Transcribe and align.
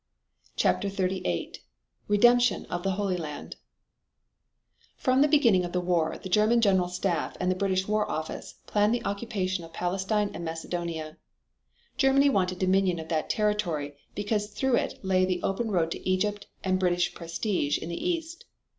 CHAPTER 0.55 0.87
XXXVIII 0.89 1.57
REDEMPTION 2.07 2.65
OF 2.71 2.81
THE 2.81 2.93
HOLY 2.93 3.17
LAND 3.17 3.57
From 4.95 5.21
the 5.21 5.27
beginning 5.27 5.63
of 5.63 5.73
the 5.73 5.79
war 5.79 6.17
the 6.17 6.27
German 6.27 6.59
General 6.59 6.87
Staff 6.89 7.37
and 7.39 7.51
the 7.51 7.55
British 7.55 7.87
War 7.87 8.09
Office 8.09 8.55
planned 8.65 8.95
the 8.95 9.05
occupation 9.05 9.63
of 9.63 9.73
Palestine 9.73 10.31
and 10.33 10.43
Macedonia. 10.43 11.17
Germany 11.97 12.31
wanted 12.31 12.57
domination 12.57 12.99
of 12.99 13.09
that 13.09 13.29
territory 13.29 13.93
because 14.15 14.47
through 14.47 14.77
it 14.77 14.97
lay 15.05 15.23
the 15.23 15.43
open 15.43 15.69
road 15.69 15.91
to 15.91 16.09
Egypt 16.09 16.47
and 16.63 16.79
British 16.79 17.13
prestige 17.13 17.77
in 17.77 17.89
the 17.89 18.09
East. 18.09 18.45